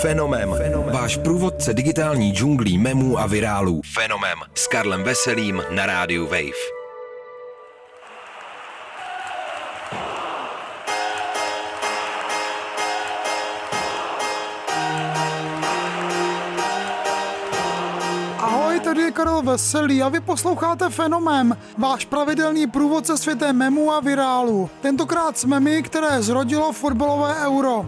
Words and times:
Fenomem. 0.00 0.54
Fenomem. 0.54 0.94
Váš 0.94 1.16
průvodce 1.16 1.74
digitální 1.74 2.32
džunglí 2.32 2.78
memů 2.78 3.18
a 3.18 3.26
virálů. 3.26 3.80
Fenomem. 3.94 4.38
S 4.54 4.66
Karlem 4.66 5.02
Veselým 5.02 5.62
na 5.70 5.86
rádiu 5.86 6.24
Wave. 6.26 6.82
tady 18.84 19.02
je 19.02 19.10
Karel 19.10 19.42
Veselý 19.42 20.02
a 20.02 20.08
vy 20.08 20.20
posloucháte 20.20 20.90
Fenomem, 20.90 21.56
váš 21.78 22.04
pravidelný 22.04 22.66
průvodce 22.66 23.18
světem 23.18 23.56
memu 23.56 23.92
a 23.92 24.00
virálu. 24.00 24.70
Tentokrát 24.80 25.38
s 25.38 25.44
memy, 25.44 25.82
které 25.82 26.22
zrodilo 26.22 26.72
fotbalové 26.72 27.34
euro. 27.46 27.86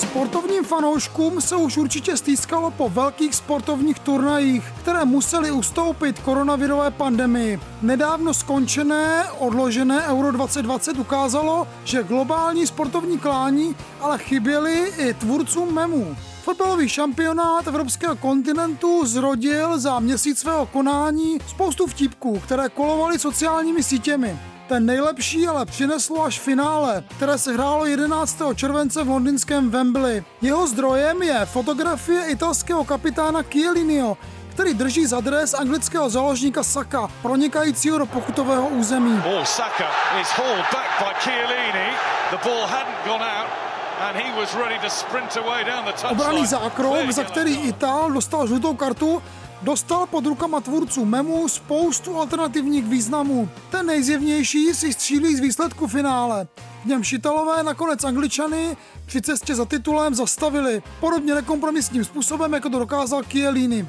Sportovním 0.00 0.64
fanouškům 0.64 1.40
se 1.40 1.56
už 1.56 1.76
určitě 1.76 2.16
stýskalo 2.16 2.70
po 2.70 2.88
velkých 2.88 3.34
sportovních 3.34 3.98
turnajích, 3.98 4.72
které 4.80 5.04
museli 5.04 5.50
ustoupit 5.50 6.18
koronavirové 6.18 6.90
pandemii. 6.90 7.60
Nedávno 7.82 8.34
skončené, 8.34 9.24
odložené 9.38 10.06
Euro 10.06 10.32
2020 10.32 10.98
ukázalo, 10.98 11.68
že 11.84 12.02
globální 12.02 12.66
sportovní 12.66 13.18
klání 13.18 13.76
ale 14.00 14.18
chyběly 14.18 14.92
i 14.98 15.14
tvůrcům 15.14 15.74
memů. 15.74 16.16
Fotbalový 16.42 16.88
šampionát 16.88 17.66
evropského 17.66 18.16
kontinentu 18.16 19.06
zrodil 19.06 19.78
za 19.78 20.00
měsíc 20.00 20.38
svého 20.38 20.66
konání 20.66 21.38
spoustu 21.48 21.86
vtipků, 21.86 22.38
které 22.40 22.68
kolovaly 22.68 23.18
sociálními 23.18 23.82
sítěmi. 23.82 24.38
Ten 24.68 24.86
nejlepší 24.86 25.48
ale 25.48 25.66
přineslo 25.66 26.24
až 26.24 26.40
finále, 26.40 27.04
které 27.16 27.38
se 27.38 27.52
hrálo 27.52 27.86
11. 27.86 28.42
července 28.54 29.04
v 29.04 29.08
londýnském 29.08 29.70
Wembley. 29.70 30.24
Jeho 30.42 30.66
zdrojem 30.66 31.22
je 31.22 31.46
fotografie 31.46 32.26
italského 32.26 32.84
kapitána 32.84 33.42
Chielinio, 33.42 34.16
který 34.48 34.74
drží 34.74 35.06
za 35.06 35.20
dres 35.20 35.54
anglického 35.54 36.10
záložníka 36.10 36.62
Saka, 36.62 37.08
pronikajícího 37.22 37.98
do 37.98 38.06
pokutového 38.06 38.68
území. 38.68 39.20
Ball 39.20 39.44
Saka 39.44 39.88
is 40.20 40.28
hauled 40.28 40.66
back 40.72 40.88
by 40.98 41.14
Chiellini. 41.20 41.90
The 42.30 42.38
ball 42.44 42.66
hadn't 42.66 43.04
gone 43.06 43.24
out. 43.24 43.69
Obraný 46.10 46.46
zákrok, 46.46 47.10
za 47.10 47.24
který 47.24 47.56
Ital 47.56 48.10
dostal 48.10 48.46
žlutou 48.46 48.74
kartu, 48.74 49.22
dostal 49.62 50.06
pod 50.06 50.26
rukama 50.26 50.60
tvůrců 50.60 51.04
memu 51.04 51.48
spoustu 51.48 52.18
alternativních 52.18 52.84
významů. 52.84 53.48
Ten 53.70 53.86
nejzjevnější 53.86 54.74
si 54.74 54.92
střílí 54.92 55.36
z 55.36 55.40
výsledku 55.40 55.86
finále. 55.86 56.48
V 56.82 56.86
něm 56.86 57.04
Šitalové 57.04 57.62
nakonec 57.62 58.04
Angličany 58.04 58.76
při 59.06 59.22
cestě 59.22 59.54
za 59.54 59.64
titulem 59.64 60.14
zastavili, 60.14 60.82
podobně 61.00 61.34
nekompromisním 61.34 62.04
způsobem, 62.04 62.52
jako 62.52 62.70
to 62.70 62.78
dokázal 62.78 63.22
Chiellini. 63.22 63.88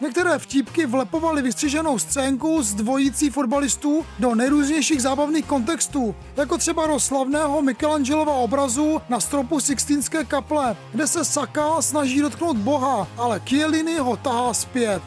Některé 0.00 0.38
vtípky 0.38 0.86
vlepovaly 0.86 1.42
vystřiženou 1.42 1.98
scénku 1.98 2.62
z 2.62 2.74
dvojící 2.74 3.30
fotbalistů 3.30 4.06
do 4.18 4.34
nejrůznějších 4.34 5.02
zábavných 5.02 5.44
kontextů, 5.44 6.14
jako 6.36 6.58
třeba 6.58 6.86
do 6.86 7.00
slavného 7.00 7.62
Michelangelova 7.62 8.32
obrazu 8.32 9.00
na 9.08 9.20
stropu 9.20 9.60
Sixtínské 9.60 10.24
kaple, 10.24 10.76
kde 10.92 11.06
se 11.06 11.24
Saka 11.24 11.82
snaží 11.82 12.20
dotknout 12.20 12.56
boha, 12.56 13.08
ale 13.16 13.40
Chiellini 13.40 13.98
ho 13.98 14.16
tahá 14.16 14.54
zpět. 14.54 15.02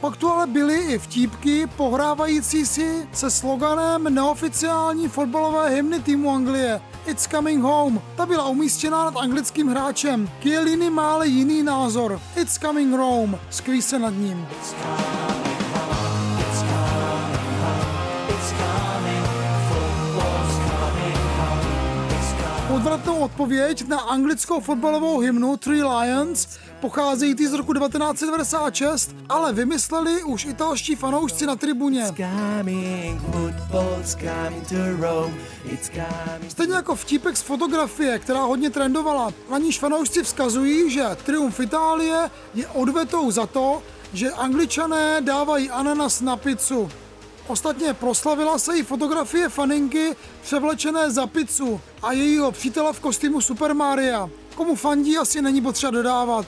Pak 0.00 0.16
tu 0.16 0.28
ale 0.28 0.46
byly 0.46 0.76
i 0.76 0.98
vtípky 0.98 1.66
pohrávající 1.66 2.66
si 2.66 3.08
se 3.12 3.30
sloganem 3.30 4.14
neoficiální 4.14 5.08
fotbalové 5.08 5.68
hymny 5.70 6.00
týmu 6.00 6.30
Anglie 6.30 6.80
It's 7.06 7.26
Coming 7.26 7.62
Home. 7.62 8.02
Ta 8.16 8.26
byla 8.26 8.48
umístěna 8.48 9.04
nad 9.04 9.16
anglickým 9.16 9.68
hráčem. 9.68 10.30
Chiellini 10.42 10.90
má 10.90 11.14
ale 11.14 11.26
jiný 11.26 11.62
názor. 11.62 12.20
It's 12.36 12.58
Coming 12.58 12.94
Home. 12.94 13.38
Skví 13.50 13.82
se 13.82 13.98
nad 13.98 14.10
ním. 14.10 14.48
It's 14.50 14.74
Odvratnou 22.84 23.18
odpověď 23.18 23.88
na 23.88 24.00
anglickou 24.00 24.60
fotbalovou 24.60 25.18
hymnu 25.18 25.56
Three 25.56 25.82
Lions 25.82 26.48
pocházející 26.80 27.46
z 27.46 27.52
roku 27.52 27.72
1996, 27.74 29.16
ale 29.28 29.52
vymysleli 29.52 30.22
už 30.22 30.44
italští 30.44 30.94
fanoušci 30.96 31.46
na 31.46 31.56
tribuně. 31.56 32.04
Stejně 36.48 36.74
jako 36.74 36.96
vtípek 36.96 37.36
z 37.36 37.42
fotografie, 37.42 38.18
která 38.18 38.42
hodně 38.42 38.70
trendovala, 38.70 39.32
na 39.50 39.58
níž 39.58 39.78
fanoušci 39.78 40.22
vzkazují, 40.22 40.90
že 40.90 41.04
triumf 41.26 41.60
Itálie 41.60 42.30
je 42.54 42.66
odvetou 42.66 43.30
za 43.30 43.46
to, 43.46 43.82
že 44.12 44.30
angličané 44.30 45.20
dávají 45.20 45.70
ananas 45.70 46.20
na 46.20 46.36
pizzu. 46.36 46.90
Ostatně 47.46 47.94
proslavila 47.94 48.58
se 48.58 48.78
i 48.78 48.82
fotografie 48.82 49.48
faninky 49.48 50.16
převlečené 50.42 51.10
za 51.10 51.26
pizzu 51.26 51.80
a 52.02 52.12
jejího 52.12 52.52
přítele 52.52 52.92
v 52.92 53.00
kostýmu 53.00 53.40
Super 53.40 53.74
Maria. 53.74 54.30
Komu 54.54 54.74
fandí 54.74 55.18
asi 55.18 55.42
není 55.42 55.62
potřeba 55.62 55.90
dodávat. 55.90 56.46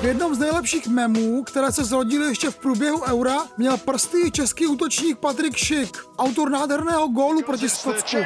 V 0.00 0.04
jednom 0.04 0.34
z 0.34 0.38
nejlepších 0.38 0.86
memů, 0.86 1.42
které 1.42 1.72
se 1.72 1.84
zrodily 1.84 2.26
ještě 2.26 2.50
v 2.50 2.56
průběhu 2.56 3.02
eura, 3.02 3.38
měl 3.56 3.76
prsty 3.76 4.30
český 4.30 4.66
útočník 4.66 5.18
Patrik 5.18 5.56
Šik, 5.56 5.98
autor 6.18 6.50
nádherného 6.50 7.08
gólu 7.08 7.42
proti 7.42 7.68
Skotsku. 7.68 8.16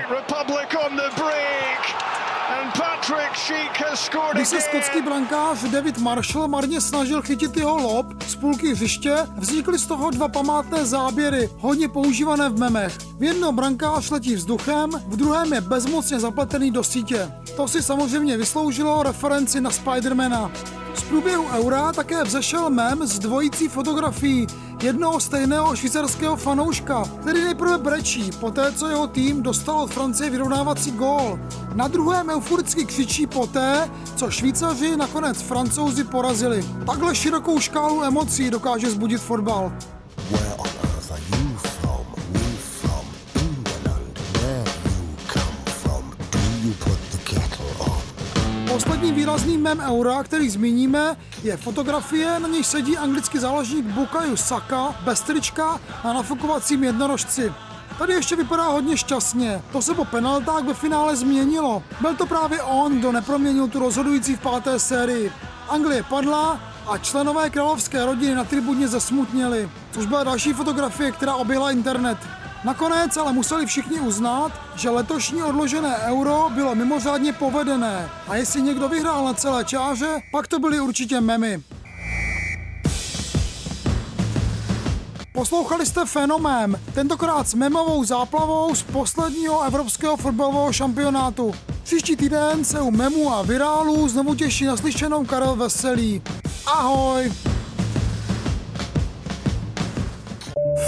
Když 4.33 4.49
se 4.49 4.61
skotský 4.61 5.03
brankář 5.03 5.63
David 5.63 5.99
Marshall 5.99 6.49
marně 6.49 6.81
snažil 6.81 7.23
chytit 7.23 7.57
jeho 7.57 7.77
lob 7.77 8.23
z 8.23 8.37
půlky 8.37 8.75
hřiště, 8.75 9.17
vznikly 9.37 9.79
z 9.79 9.87
toho 9.87 10.11
dva 10.11 10.29
památné 10.29 10.87
záběry, 10.87 11.51
hodně 11.59 11.89
používané 11.89 12.49
v 12.49 12.59
memech. 12.59 12.99
V 13.19 13.23
jednom 13.23 13.57
brankář 13.57 14.11
letí 14.11 14.35
vzduchem, 14.35 14.91
v 15.07 15.17
druhém 15.17 15.53
je 15.53 15.61
bezmocně 15.61 16.21
zapletený 16.21 16.71
do 16.71 16.85
sítě. 16.85 17.33
To 17.57 17.69
si 17.69 17.83
samozřejmě 17.83 18.37
vysloužilo 18.37 19.03
referenci 19.03 19.61
na 19.61 19.71
Spidermana. 19.71 20.51
Z 20.95 21.03
průběhu 21.03 21.47
eura 21.53 21.93
také 21.93 22.25
vzešel 22.25 22.71
mem 22.71 23.07
s 23.07 23.19
dvojící 23.19 23.69
fotografií 23.69 24.47
jednoho 24.83 25.21
stejného 25.21 25.77
švýcarského 25.77 26.37
fanouška, 26.37 27.05
který 27.21 27.45
nejprve 27.45 27.79
brečí, 27.79 28.31
poté 28.41 28.73
co 28.73 28.89
jeho 28.89 29.07
tým 29.07 29.43
dostal 29.43 29.81
od 29.81 29.91
Francie 29.91 30.31
vyrovnávací 30.31 30.91
gól. 30.91 31.39
Na 31.75 31.89
druhém 31.89 32.31
euforicky 32.31 32.85
křičí 32.85 33.27
poté, 33.27 33.91
co 34.17 34.31
Švýcaři 34.31 34.97
nakonec 34.97 35.43
Francouzi 35.43 36.05
porazili. 36.05 36.65
Takhle 36.87 37.15
širokou 37.15 37.61
škálu 37.61 38.05
emocí 38.05 38.51
dokáže 38.51 38.91
zbudit 38.91 39.21
fotbal. 39.21 39.73
Poslední 48.77 49.13
výrazný 49.13 49.59
mem 49.59 49.81
eura, 49.81 50.23
který 50.23 50.51
zmíníme, 50.51 51.17
je 51.43 51.57
fotografie, 51.57 52.41
na 52.41 52.49
něj 52.49 52.65
sedí 52.65 52.99
anglický 52.99 53.39
záložník 53.39 53.85
Bukayo 53.85 54.37
Saka 54.37 54.95
bez 55.05 55.21
trička 55.21 55.81
na 56.05 56.13
nafukovacím 56.13 56.85
jednorožci. 56.85 57.53
Tady 57.99 58.13
ještě 58.13 58.37
vypadá 58.37 58.69
hodně 58.69 58.97
šťastně. 58.97 59.63
To 59.73 59.83
se 59.83 59.95
po 59.95 60.05
penaltách 60.05 60.65
ve 60.65 60.75
finále 60.75 61.17
změnilo. 61.17 61.83
Byl 62.01 62.15
to 62.15 62.27
právě 62.27 62.63
on, 62.63 62.99
kdo 62.99 63.13
neproměnil 63.13 63.69
tu 63.69 63.79
rozhodující 63.79 64.37
v 64.37 64.41
páté 64.41 64.79
sérii. 64.79 65.33
Anglie 65.69 66.03
padla 66.03 66.61
a 66.87 66.99
členové 66.99 67.51
královské 67.51 68.05
rodiny 68.05 68.35
na 68.35 68.45
tribuně 68.45 68.89
zasmutněli, 68.89 69.71
což 69.93 70.07
byla 70.07 70.25
další 70.25 70.53
fotografie, 70.53 71.13
která 71.13 71.35
objela 71.35 71.71
internet. 71.71 72.19
Nakonec 72.65 73.17
ale 73.17 73.33
museli 73.33 73.67
všichni 73.67 74.01
uznat, 74.01 74.53
že 74.75 74.91
letošní 74.91 75.43
odložené 75.43 75.97
euro 75.97 76.51
bylo 76.55 76.75
mimořádně 76.75 77.33
povedené 77.33 78.11
a 78.29 78.37
jestli 78.37 78.63
někdo 78.63 78.89
vyhrál 78.89 79.25
na 79.25 79.35
celé 79.35 79.65
čáře, 79.65 80.23
pak 80.33 80.47
to 80.47 80.59
byly 80.59 80.81
určitě 80.81 81.21
memy. 81.21 81.63
Poslouchali 85.33 85.87
jste 85.87 86.05
fenomén, 86.05 86.81
tentokrát 86.95 87.49
s 87.49 87.55
memovou 87.55 88.05
záplavou 88.05 88.75
z 88.75 88.83
posledního 88.83 89.63
evropského 89.63 90.17
fotbalového 90.17 90.73
šampionátu. 90.73 91.55
Příští 91.83 92.17
týden 92.17 92.65
se 92.65 92.81
u 92.81 92.91
memu 92.91 93.33
a 93.33 93.43
virálů 93.43 94.09
znovu 94.09 94.35
těší 94.35 94.65
naslyšenou 94.65 95.25
Karel 95.25 95.57
Veselý. 95.57 96.23
Ahoj! 96.67 97.33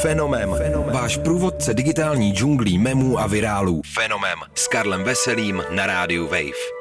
Fenomem. 0.03 0.55
Fenomem. 0.55 0.95
Váš 0.95 1.17
průvodce 1.17 1.75
digitální 1.75 2.33
džunglí 2.33 2.79
memů 2.79 3.19
a 3.19 3.27
virálů. 3.27 3.83
Fenomem. 3.95 4.39
S 4.55 4.69
Karlem 4.69 5.05
Veselým 5.05 5.63
na 5.71 5.87
rádiu 5.87 6.25
Wave. 6.25 6.78